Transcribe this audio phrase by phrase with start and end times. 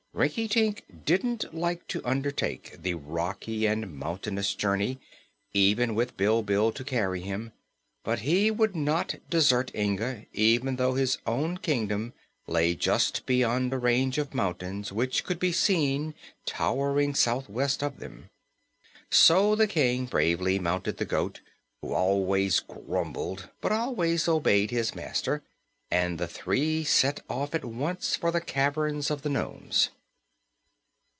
[0.13, 4.99] Rinkitink didn't like to undertake the rocky and mountainous journey,
[5.53, 7.53] even with Bilbil to carry him,
[8.03, 12.11] but he would not desert Inga, even though his own kingdom
[12.45, 16.13] lay just beyond a range of mountains which could be seen
[16.45, 18.29] towering southwest of them.
[19.09, 21.39] So the King bravely mounted the goat,
[21.81, 25.41] who always grumbled but always obeyed his master,
[25.89, 29.89] and the three set off at once for the caverns of the nomes.